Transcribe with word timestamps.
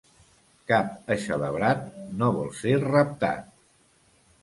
Cap 0.71 1.11
eixelebrat 1.17 1.85
no 2.23 2.33
vol 2.41 2.53
ser 2.65 2.77
reptat. 2.89 3.57